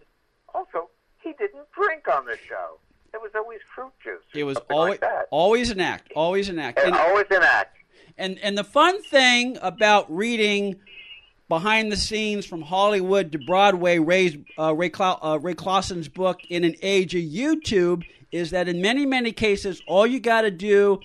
also, 0.54 0.90
he 1.22 1.34
didn't 1.34 1.72
drink 1.72 2.08
on 2.12 2.26
the 2.26 2.38
show. 2.48 2.80
It 3.14 3.22
was 3.22 3.32
always 3.36 3.60
fruit 3.74 3.92
juice. 4.04 4.22
It 4.34 4.44
was 4.44 4.58
always 4.70 5.02
like 5.02 5.12
always 5.32 5.70
an 5.72 5.80
act, 5.80 6.12
always 6.16 6.50
an 6.50 6.60
act. 6.60 6.80
And 6.80 6.88
And, 6.88 6.96
always 6.96 7.26
an 7.32 7.44
act. 7.44 7.78
and 8.18 8.40
and 8.40 8.58
the 8.58 8.64
fun 8.64 9.02
thing 9.04 9.58
about 9.62 10.12
reading 10.16 10.76
behind 11.48 11.92
the 11.92 11.98
scenes 11.98 12.46
from 12.46 12.62
Hollywood 12.62 13.32
to 13.32 13.40
Broadway, 13.40 13.98
Ray's, 13.98 14.38
uh, 14.60 14.74
Ray, 14.76 14.90
Cla- 14.90 15.18
uh, 15.22 15.40
Ray 15.42 15.56
Klausen's 15.56 16.08
book 16.08 16.40
in 16.50 16.64
an 16.64 16.76
age 16.84 17.16
of 17.16 17.22
YouTube 17.22 18.04
is 18.32 18.52
that 18.52 18.68
in 18.68 18.82
many 18.82 19.06
many 19.06 19.32
cases, 19.32 19.82
all 19.88 20.06
you 20.06 20.20
got 20.20 20.42
to 20.42 20.52
do 20.52 21.00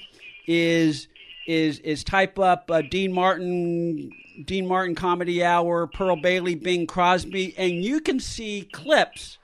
is 0.46 1.08
is 1.46 1.78
is 1.80 2.04
type 2.04 2.38
up 2.38 2.70
uh, 2.70 2.82
Dean 2.82 3.12
Martin. 3.12 4.11
Dean 4.46 4.66
Martin 4.66 4.96
Comedy 4.96 5.44
Hour, 5.44 5.87
Pearl 5.87 6.16
Bailey, 6.16 6.56
Bing 6.56 6.88
Crosby, 6.88 7.54
and 7.56 7.70
you 7.84 8.00
can 8.00 8.18
see 8.18 8.68
clips 8.73 9.38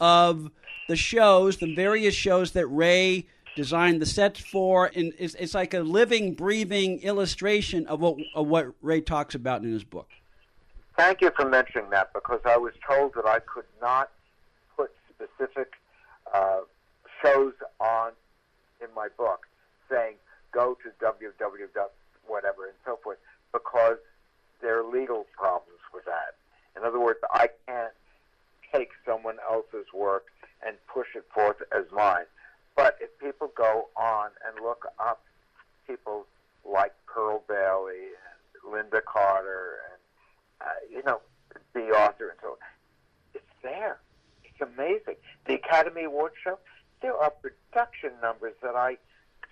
of 0.00 0.50
the 0.92 0.96
shows, 0.96 1.56
the 1.56 1.74
various 1.74 2.14
shows 2.14 2.50
that 2.50 2.66
Ray 2.66 3.24
designed 3.56 4.02
the 4.02 4.04
sets 4.04 4.38
for, 4.38 4.90
and 4.94 5.14
it's, 5.18 5.34
it's 5.36 5.54
like 5.54 5.72
a 5.72 5.80
living, 5.80 6.34
breathing 6.34 7.00
illustration 7.00 7.86
of 7.86 8.00
what 8.00 8.18
of 8.34 8.46
what 8.46 8.74
Ray 8.82 9.00
talks 9.00 9.34
about 9.34 9.62
in 9.62 9.72
his 9.72 9.84
book. 9.84 10.10
Thank 10.98 11.22
you 11.22 11.30
for 11.34 11.48
mentioning 11.48 11.88
that 11.92 12.12
because 12.12 12.40
I 12.44 12.58
was 12.58 12.74
told 12.86 13.14
that 13.14 13.24
I 13.24 13.38
could 13.38 13.64
not 13.80 14.10
put 14.76 14.90
specific 15.08 15.72
uh, 16.34 16.60
shows 17.22 17.54
on 17.80 18.12
in 18.82 18.88
my 18.94 19.08
book 19.16 19.46
saying 19.90 20.16
go 20.52 20.76
to 20.82 20.90
www 21.02 21.86
whatever 22.26 22.66
and 22.66 22.76
so 22.84 22.98
forth 23.02 23.18
because 23.50 23.96
there 24.60 24.78
are 24.78 24.84
legal 24.84 25.26
problems 25.34 25.80
with 25.94 26.04
that. 26.04 26.36
In 26.76 26.86
other 26.86 27.00
words, 27.00 27.18
I 27.32 27.48
can't 27.66 27.92
take 28.72 28.90
someone 29.06 29.36
else's 29.50 29.86
work 29.94 30.26
and 30.66 30.76
push 30.92 31.08
it 31.14 31.24
forth 31.34 31.56
as 31.76 31.84
mine. 31.92 32.26
But 32.76 32.96
if 33.00 33.10
people 33.18 33.50
go 33.56 33.88
on 33.96 34.30
and 34.46 34.64
look 34.64 34.86
up 34.98 35.22
people 35.86 36.26
like 36.64 36.92
Pearl 37.06 37.42
Bailey 37.48 38.14
and 38.14 38.72
Lynda 38.72 39.04
Carter 39.04 39.78
and 39.90 40.02
uh, 40.62 40.70
you 40.90 41.02
know, 41.04 41.20
the 41.74 41.88
author 41.90 42.30
and 42.30 42.38
so 42.40 42.48
on. 42.48 42.56
It's 43.34 43.44
there. 43.62 43.98
It's 44.44 44.60
amazing. 44.60 45.16
The 45.46 45.54
Academy 45.54 46.04
Award 46.04 46.32
show, 46.42 46.58
there 47.00 47.16
are 47.16 47.30
production 47.30 48.12
numbers 48.22 48.54
that 48.62 48.76
I 48.76 48.96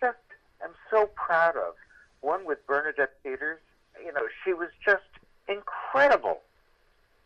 just 0.00 0.18
am 0.62 0.70
so 0.90 1.10
proud 1.14 1.56
of. 1.56 1.74
One 2.20 2.44
with 2.46 2.64
Bernadette 2.66 3.22
Peters, 3.22 3.60
you 4.04 4.12
know, 4.12 4.22
she 4.44 4.52
was 4.52 4.68
just 4.84 5.02
incredible. 5.48 6.40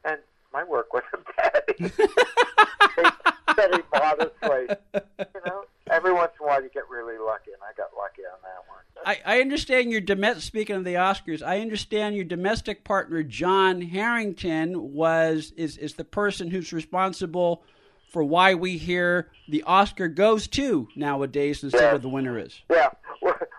And 0.04 0.18
my 0.52 0.64
work 0.64 0.92
wasn't 0.92 1.26
bad. 1.36 1.62
they 1.78 3.10
said 3.54 3.74
it 3.74 3.84
modestly. 3.92 4.76
You 5.18 5.40
know, 5.46 5.64
every 5.90 6.12
once 6.12 6.32
in 6.40 6.46
a 6.46 6.48
while 6.48 6.62
you 6.62 6.70
get 6.72 6.88
really 6.88 7.18
lucky, 7.18 7.50
and 7.52 7.62
I 7.62 7.72
got 7.76 7.90
lucky 7.96 8.22
on 8.22 8.38
that 8.42 8.62
one. 8.68 9.14
I, 9.34 9.40
understand 9.40 9.90
your 9.90 10.00
domestic. 10.00 10.42
Speaking 10.42 10.76
of 10.76 10.84
the 10.84 10.94
Oscars, 10.94 11.42
I 11.42 11.60
understand 11.60 12.14
your 12.14 12.24
domestic 12.24 12.84
partner 12.84 13.22
John 13.22 13.80
Harrington 13.82 14.92
was 14.92 15.52
is 15.56 15.76
is 15.76 15.94
the 15.94 16.04
person 16.04 16.50
who's 16.50 16.72
responsible 16.72 17.62
for 18.10 18.22
why 18.22 18.54
we 18.54 18.78
hear 18.78 19.30
the 19.48 19.62
Oscar 19.64 20.08
goes 20.08 20.46
to 20.48 20.88
nowadays 20.94 21.64
instead 21.64 21.80
Yeah. 21.80 21.94
of 21.94 22.02
the 22.02 22.08
winner 22.08 22.38
is. 22.38 22.60
Yeah. 22.70 22.90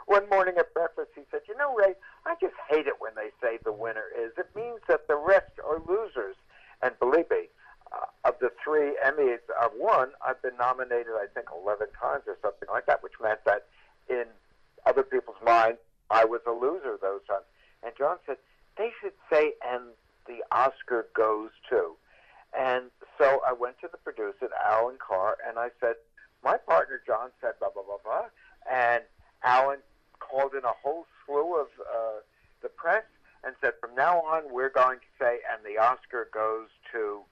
One 0.06 0.30
morning 0.30 0.56
at 0.58 0.74
breakfast, 0.74 1.12
he 1.16 1.24
said, 1.30 1.42
"You 1.48 1.58
know, 1.58 1.76
Ray, 1.76 1.96
I 2.26 2.36
just 2.40 2.54
hate 2.70 2.88
it 2.88 2.94
when 3.00 3.12
they 3.16 3.32
say 3.42 3.58
the 3.64 3.74
winner 3.74 4.06
is. 4.18 4.32
It 4.38 4.48
means 4.56 4.80
that 4.88 5.08
the 5.08 5.16
rest 5.18 5.60
are 5.68 5.80
losers." 5.80 6.36
And 6.82 6.98
believe 7.00 7.30
me, 7.30 7.50
uh, 7.92 8.06
of 8.24 8.40
the 8.40 8.52
three 8.64 8.96
Emmys 9.04 9.40
I've 9.60 9.74
won, 9.74 10.12
I've 10.26 10.42
been 10.42 10.56
nominated, 10.58 11.14
I 11.16 11.26
think, 11.34 11.48
eleven 11.52 11.88
times 12.00 12.24
or 12.28 12.38
something 12.42 12.70
like 12.70 12.86
that, 12.86 13.04
which 13.04 13.20
meant 13.20 13.44
that 13.46 13.66
in 14.08 14.26
other 14.86 15.04
people's 15.04 15.42
minds, 15.44 15.80
I 16.10 16.26
was 16.26 16.42
a 16.48 16.52
loser 16.52 16.98
those 17.02 17.22
times. 17.28 17.46
And 17.84 17.94
John 17.98 18.18
said 18.26 18.38
they 18.78 18.92
should 19.02 19.14
say, 19.32 19.54
"And 19.66 19.94
the 20.28 20.44
Oscar 20.52 21.08
goes 21.14 21.52
to." 21.70 21.96
And 22.54 22.92
so 23.18 23.42
I 23.46 23.54
went 23.54 23.80
to 23.82 23.88
the 23.88 23.98
producer, 23.98 24.50
Allan 24.64 24.98
Carr, 24.98 25.38
and 25.46 25.58
I 25.60 25.72
said, 25.80 25.96
"My 26.44 26.58
partner 26.58 27.02
John 27.06 27.32
said 27.42 27.54
blah 27.60 27.70
blah 27.70 27.84
blah 27.84 27.98
blah," 28.04 28.26
and 28.70 29.04
Allan 29.44 29.80
called 30.20 30.54
in 30.54 30.64
a 30.64 30.72
whole 30.72 31.06
slew 31.26 31.56
of 31.56 31.68
uh, 31.80 32.20
the 32.62 32.70
press 32.70 33.06
and 33.44 33.56
said, 33.62 33.74
"From 33.80 33.96
now 33.96 34.22
on, 34.22 34.52
we're 34.52 34.70
going 34.70 35.00
to 35.00 35.06
say, 35.20 35.40
and 35.52 35.64
the 35.64 35.78
Oscar 35.78 36.30
goes 36.34 36.70
to." 36.92 37.24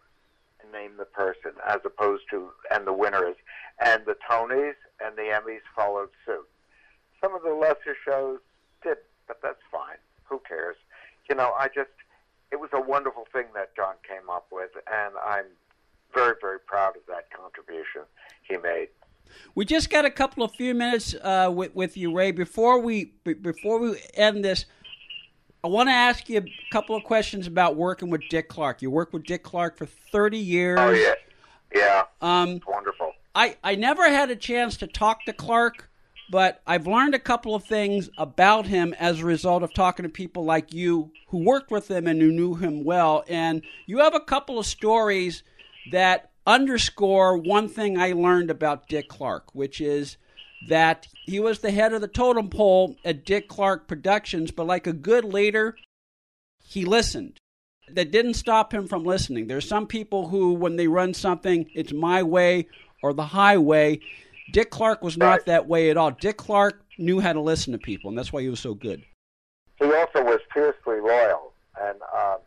Name 0.72 0.96
the 0.98 1.06
person, 1.06 1.52
as 1.68 1.82
opposed 1.86 2.24
to, 2.32 2.50
and 2.72 2.88
the 2.88 2.94
winner 2.94 3.28
is, 3.28 3.36
and 3.80 4.06
the 4.06 4.16
Tonys 4.28 4.76
and 5.04 5.16
the 5.16 5.24
Emmys 5.24 5.62
followed 5.76 6.10
suit. 6.26 6.48
Some 7.24 7.34
of 7.36 7.42
the 7.42 7.54
lesser 7.54 7.96
shows 8.06 8.40
did, 8.84 8.98
but 9.28 9.40
that's 9.42 9.62
fine. 9.72 9.98
Who 10.26 10.42
cares? 10.48 10.76
You 11.30 11.36
know, 11.36 11.54
I 11.58 11.68
just, 11.68 11.90
it 12.52 12.60
was 12.60 12.70
a 12.74 12.82
wonderful 12.82 13.26
thing 13.32 13.46
that 13.56 13.74
John 13.78 13.96
came 14.06 14.30
up 14.30 14.48
with, 14.52 14.72
and 14.92 15.14
I'm 15.26 15.46
very, 16.14 16.36
very 16.42 16.60
proud 16.60 16.98
of 16.98 17.04
that 17.08 17.30
contribution 17.32 18.02
he 18.48 18.58
made. 18.58 18.90
We 19.56 19.64
just 19.64 19.90
got 19.90 20.04
a 20.04 20.12
couple 20.12 20.44
of 20.44 20.52
few 20.52 20.76
minutes 20.76 21.16
uh, 21.16 21.50
with 21.52 21.74
with 21.74 21.96
you, 21.96 22.14
Ray. 22.14 22.32
Before 22.32 22.80
we 22.80 23.14
be- 23.24 23.34
before 23.34 23.80
we 23.80 23.98
end 24.16 24.44
this, 24.44 24.66
I 25.64 25.70
want 25.70 25.88
to 25.88 25.94
ask 25.94 26.28
you 26.28 26.40
a 26.40 26.46
couple 26.72 26.96
of 26.96 27.04
questions 27.06 27.48
about 27.48 27.78
working 27.78 28.10
with 28.10 28.22
Dick 28.30 28.50
Clark. 28.50 28.82
You 28.82 28.92
worked 28.92 29.14
with 29.14 29.24
Dick 29.24 29.42
Clark 29.42 29.78
for 29.78 29.86
thirty 29.86 30.38
years. 30.38 30.78
Oh, 30.78 30.92
yeah. 30.92 31.14
Yeah. 31.74 32.04
Um, 32.22 32.60
wonderful. 32.68 33.14
I, 33.34 33.56
I 33.64 33.76
never 33.76 34.08
had 34.10 34.30
a 34.30 34.36
chance 34.36 34.78
to 34.78 34.88
talk 34.88 35.26
to 35.26 35.34
Clark, 35.34 35.90
but 36.30 36.62
I've 36.66 36.88
learned 36.88 37.16
a 37.16 37.20
couple 37.20 37.56
of 37.56 37.64
things 37.64 38.10
about 38.18 38.66
him 38.68 38.94
as 39.00 39.20
a 39.20 39.26
result 39.26 39.64
of 39.64 39.74
talking 39.74 40.04
to 40.04 40.10
people 40.10 40.46
like 40.46 40.74
you 40.74 41.12
who 41.28 41.44
worked 41.44 41.72
with 41.72 41.90
him 41.90 42.08
and 42.08 42.22
who 42.22 42.32
knew 42.32 42.56
him 42.56 42.84
well. 42.84 43.24
And 43.28 43.62
you 43.86 44.00
have 44.00 44.16
a 44.16 44.20
couple 44.20 44.58
of 44.58 44.66
stories 44.66 45.44
that 45.92 46.32
underscore 46.46 47.38
one 47.38 47.68
thing 47.68 47.98
I 47.98 48.14
learned 48.14 48.50
about 48.50 48.88
Dick 48.88 49.08
Clark, 49.10 49.54
which 49.54 49.82
is 49.82 50.18
that 50.70 51.08
he 51.26 51.40
was 51.40 51.60
the 51.60 51.72
head 51.72 51.94
of 51.94 52.02
the 52.02 52.08
totem 52.08 52.50
pole 52.50 52.96
at 53.04 53.26
Dick 53.26 53.48
Clark 53.48 53.88
Productions, 53.88 54.52
but 54.52 54.68
like 54.68 54.88
a 54.88 54.94
good 54.94 55.26
leader, 55.26 55.76
he 56.64 56.86
listened. 56.86 57.38
That 57.90 58.12
didn't 58.12 58.36
stop 58.36 58.74
him 58.74 58.88
from 58.88 59.04
listening. 59.04 59.48
There's 59.48 59.68
some 59.68 59.88
people 59.88 60.30
who, 60.30 60.54
when 60.54 60.78
they 60.78 60.88
run 60.88 61.14
something, 61.14 61.70
it's 61.76 61.92
my 61.92 62.24
way 62.24 62.68
or 63.02 63.14
the 63.14 63.26
highway. 63.26 64.00
Dick 64.52 64.70
Clark 64.70 65.02
was 65.02 65.18
not 65.18 65.26
Right. 65.32 65.46
that 65.46 65.68
way 65.68 65.90
at 65.90 65.98
all. 65.98 66.12
Dick 66.12 66.38
Clark 66.38 66.82
knew 66.98 67.20
how 67.20 67.34
to 67.34 67.40
listen 67.40 67.72
to 67.74 67.80
people, 67.80 68.10
and 68.10 68.18
that's 68.18 68.32
why 68.34 68.42
he 68.42 68.50
was 68.50 68.60
so 68.60 68.74
good. 68.74 69.04
he 69.80 69.86
also 69.94 70.24
was 70.24 70.40
fiercely 70.54 71.00
loyal, 71.02 71.54
and 71.82 72.02
um, 72.14 72.38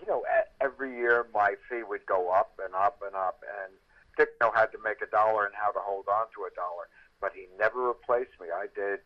you 0.00 0.06
know, 0.06 0.24
every 0.60 0.94
year 0.96 1.26
my 1.34 1.54
fee 1.68 1.82
would 1.82 2.04
go 2.06 2.30
up 2.30 2.58
and 2.64 2.74
up 2.74 3.00
and 3.06 3.14
up, 3.14 3.42
and 3.62 3.72
Dick 4.16 4.30
know 4.40 4.50
how 4.54 4.64
to 4.66 4.78
make 4.84 5.00
a 5.02 5.06
dollar 5.06 5.44
and 5.46 5.54
how 5.54 5.70
to 5.72 5.78
hold 5.80 6.06
on 6.08 6.26
to 6.34 6.44
a 6.50 6.54
dollar, 6.54 6.88
but 7.20 7.32
he 7.34 7.46
never 7.58 7.88
replaced 7.88 8.30
me. 8.40 8.46
I 8.54 8.66
did, 8.74 9.00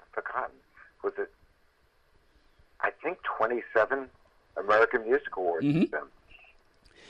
I've 0.00 0.08
forgotten, 0.12 0.56
was 1.02 1.12
it? 1.18 1.30
I 2.80 2.90
think 3.02 3.18
twenty-seven 3.22 4.08
American 4.56 5.04
Music 5.04 5.36
Awards. 5.36 5.66
Mhm. 5.66 5.92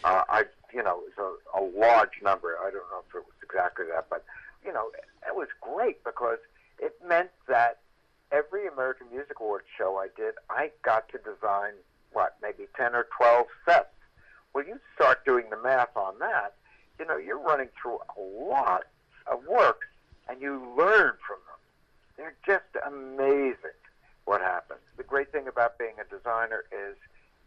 Uh, 0.05 0.23
I, 0.29 0.45
you 0.73 0.83
know, 0.83 1.01
it 1.01 1.13
was 1.17 1.39
a, 1.55 1.61
a 1.61 1.63
large 1.63 2.23
number. 2.23 2.57
I 2.61 2.71
don't 2.71 2.89
know 2.91 3.03
if 3.09 3.15
it 3.15 3.25
was 3.25 3.37
exactly 3.43 3.87
that, 3.93 4.07
but 4.11 4.25
you 4.65 4.73
know, 4.73 4.91
it 5.27 5.35
was 5.35 5.49
great 5.61 6.03
because 6.05 6.39
it 6.79 6.95
meant 7.07 7.31
that 7.49 7.79
every 8.33 8.67
American 8.67 9.07
Music 9.13 9.41
Awards 9.41 9.67
show 9.77 9.97
I 9.97 10.09
did, 10.17 10.35
I 10.51 10.71
got 10.83 11.09
to 11.11 11.19
design 11.19 11.73
what 12.13 12.37
maybe 12.43 12.67
ten 12.77 12.95
or 12.95 13.07
twelve 13.17 13.47
sets. 13.65 13.89
Well, 14.53 14.67
you 14.67 14.79
start 14.95 15.25
doing 15.25 15.45
the 15.51 15.57
math 15.57 15.97
on 15.97 16.19
that. 16.19 16.55
You 16.99 17.07
know, 17.07 17.17
you're 17.17 17.39
running 17.39 17.69
through 17.81 17.99
a 18.17 18.21
lot 18.21 18.85
of 19.31 19.45
work, 19.47 19.83
and 20.29 20.41
you 20.41 20.55
learn 20.77 21.15
from 21.27 21.39
them. 21.47 21.59
They're 22.17 22.35
just 22.45 22.65
amazing 22.85 23.79
what 24.25 24.41
happens. 24.41 24.81
The 24.97 25.05
great 25.05 25.31
thing 25.33 25.47
about 25.47 25.79
being 25.79 25.95
a 26.01 26.15
designer 26.15 26.65
is 26.73 26.97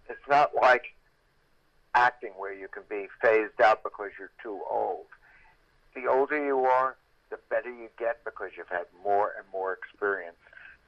it's 0.09 0.27
not 0.29 0.51
like 0.55 0.93
acting 1.93 2.31
where 2.37 2.53
you 2.53 2.67
can 2.67 2.83
be 2.89 3.07
phased 3.21 3.59
out 3.61 3.83
because 3.83 4.11
you're 4.17 4.31
too 4.41 4.59
old. 4.69 5.05
The 5.95 6.07
older 6.07 6.43
you 6.43 6.59
are, 6.59 6.95
the 7.29 7.37
better 7.49 7.69
you 7.69 7.89
get 7.97 8.23
because 8.23 8.51
you've 8.57 8.69
had 8.69 8.85
more 9.03 9.33
and 9.37 9.45
more 9.51 9.73
experience. 9.73 10.37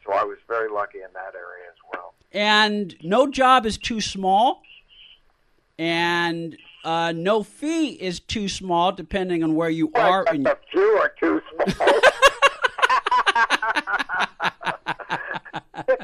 So 0.05 0.13
I 0.13 0.23
was 0.23 0.37
very 0.47 0.69
lucky 0.69 0.99
in 0.99 1.11
that 1.13 1.33
area 1.35 1.69
as 1.69 1.77
well. 1.93 2.13
And 2.31 2.95
no 3.03 3.27
job 3.27 3.65
is 3.65 3.77
too 3.77 4.01
small, 4.01 4.61
and 5.77 6.57
uh, 6.83 7.13
no 7.15 7.43
fee 7.43 7.91
is 7.91 8.19
too 8.19 8.49
small, 8.49 8.91
depending 8.91 9.43
on 9.43 9.55
where 9.55 9.69
you 9.69 9.91
are. 9.95 10.25
Well, 10.25 10.35
in- 10.35 10.47
a 10.47 10.57
few 10.71 10.81
are 10.81 11.13
too 11.19 11.41
small. 11.65 11.87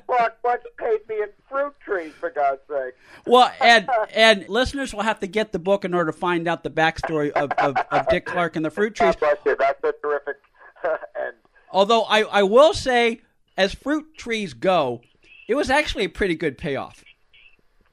Clark 0.08 0.38
once 0.44 0.64
paid 0.78 1.00
me 1.08 1.16
in 1.22 1.30
fruit 1.50 1.74
trees, 1.84 2.14
for 2.20 2.30
God's 2.30 2.62
sake. 2.70 2.94
Well, 3.26 3.52
and 3.62 3.90
and 4.14 4.48
listeners 4.50 4.94
will 4.94 5.04
have 5.04 5.20
to 5.20 5.28
get 5.28 5.52
the 5.52 5.60
book 5.60 5.86
in 5.86 5.94
order 5.94 6.12
to 6.12 6.18
find 6.18 6.48
out 6.48 6.64
the 6.64 6.70
backstory 6.70 7.32
of, 7.32 7.52
of, 7.54 7.76
of 7.92 8.08
Dick 8.10 8.26
Clark 8.26 8.56
and 8.56 8.66
the 8.66 8.70
fruit 8.70 8.96
trees. 8.96 9.16
You. 9.22 9.56
That's 9.58 9.84
a 9.84 9.94
terrific 10.02 10.38
and 10.84 11.34
Although 11.72 12.04
I, 12.04 12.22
I 12.22 12.44
will 12.44 12.74
say, 12.74 13.22
as 13.58 13.74
fruit 13.74 14.18
trees 14.18 14.54
go, 14.54 15.02
it 15.48 15.56
was 15.56 15.70
actually 15.70 16.06
a 16.06 16.10
pretty 16.10 16.36
good 16.36 16.58
payoff. 16.58 17.04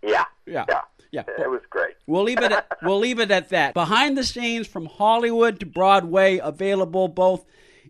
yeah, 0.03 0.25
Yeah. 0.47 0.65
yeah, 0.69 0.81
Yeah. 1.13 1.23
It 1.39 1.51
was 1.51 1.61
great. 1.69 1.95
We'll 2.07 2.23
leave 2.23 2.39
it 2.39 2.53
at, 2.53 2.67
we'll 2.83 2.99
leave 2.99 3.19
it 3.19 3.31
at 3.31 3.51
that. 3.51 3.75
Behind 3.75 4.17
the 4.17 4.25
scenes 4.25 4.67
from 4.67 4.87
Hollywood 4.87 5.61
to 5.61 5.67
Broadway, 5.67 6.39
available 6.39 7.09
both 7.09 7.45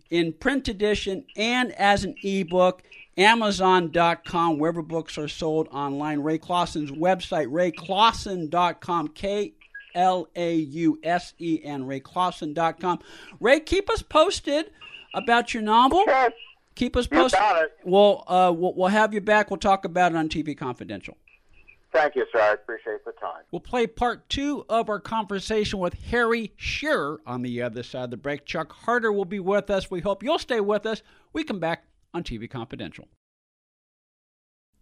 in 0.09 0.33
print 0.33 0.67
edition 0.67 1.25
and 1.35 1.71
as 1.73 2.03
an 2.03 2.15
ebook. 2.23 2.83
Amazon.com, 3.17 4.59
wherever 4.59 4.81
books 4.81 5.17
are 5.17 5.27
sold 5.27 5.67
online. 5.71 6.19
Ray 6.19 6.37
Klausen's 6.37 6.91
website, 6.91 7.47
rayklausen.com, 7.47 9.07
K 9.09 9.53
L 9.95 10.27
A 10.35 10.53
U 10.55 10.99
S 11.03 11.33
E 11.39 11.59
N, 11.63 11.83
rayklausen.com. 11.85 12.99
Ray, 13.39 13.59
keep 13.59 13.89
us 13.89 14.01
posted 14.01 14.71
about 15.13 15.53
your 15.53 15.63
novel. 15.63 16.03
Yes, 16.05 16.31
Keep 16.75 16.95
us 16.95 17.07
posted. 17.07 17.39
it. 17.41 17.71
We'll, 17.85 18.23
uh, 18.27 18.53
we'll, 18.55 18.73
we'll 18.75 18.89
have 18.89 19.11
you 19.11 19.19
back. 19.21 19.49
We'll 19.49 19.57
talk 19.57 19.83
about 19.83 20.11
it 20.11 20.15
on 20.15 20.29
TV 20.29 20.55
Confidential. 20.55 21.17
Thank 21.91 22.15
you, 22.15 22.23
sir. 22.31 22.39
I 22.39 22.53
appreciate 22.53 23.03
the 23.03 23.13
time. 23.13 23.41
We'll 23.49 23.61
play 23.61 23.87
part 23.87 24.29
two 24.29 24.63
of 24.69 24.87
our 24.87 24.99
conversation 24.99 25.79
with 25.79 25.95
Harry 26.11 26.53
Shearer 26.55 27.19
on 27.25 27.41
the 27.41 27.63
other 27.63 27.81
side 27.81 28.03
of 28.03 28.11
the 28.11 28.17
break. 28.17 28.45
Chuck 28.45 28.71
Harder 28.71 29.11
will 29.11 29.25
be 29.25 29.39
with 29.39 29.71
us. 29.71 29.89
We 29.89 30.01
hope 30.01 30.21
you'll 30.21 30.37
stay 30.37 30.59
with 30.59 30.85
us. 30.85 31.01
We 31.33 31.43
come 31.43 31.59
back 31.59 31.85
on 32.13 32.23
TV 32.23 32.49
Confidential. 32.49 33.07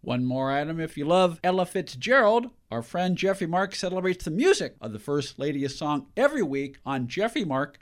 One 0.00 0.24
more 0.24 0.52
item. 0.52 0.78
If 0.78 0.96
you 0.96 1.04
love 1.04 1.40
Ella 1.42 1.66
Fitzgerald, 1.66 2.50
our 2.70 2.82
friend 2.82 3.16
Jeffrey 3.16 3.46
Mark 3.46 3.74
celebrates 3.74 4.24
the 4.24 4.30
music 4.30 4.76
of 4.80 4.92
the 4.92 5.00
First 5.00 5.38
Lady 5.38 5.64
of 5.64 5.72
Song 5.72 6.06
every 6.16 6.42
week 6.42 6.78
on 6.86 7.08
Jeffrey 7.08 7.44
Mark 7.44 7.80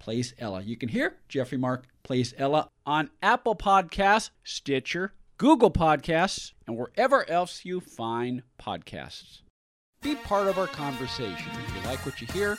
Plays 0.00 0.34
Ella. 0.38 0.62
You 0.62 0.76
can 0.76 0.88
hear 0.88 1.18
Jeffrey 1.28 1.58
Mark 1.58 1.86
Plays 2.02 2.34
Ella 2.36 2.68
on 2.84 3.10
Apple 3.22 3.54
Podcasts, 3.54 4.30
Stitcher, 4.42 5.12
Google 5.36 5.70
Podcasts, 5.70 6.52
and 6.66 6.76
wherever 6.76 7.28
else 7.30 7.64
you 7.64 7.80
find 7.80 8.42
podcasts. 8.60 9.42
Be 10.02 10.16
part 10.16 10.48
of 10.48 10.58
our 10.58 10.66
conversation. 10.66 11.50
If 11.52 11.74
you 11.76 11.88
like 11.88 12.04
what 12.04 12.20
you 12.20 12.26
hear, 12.28 12.58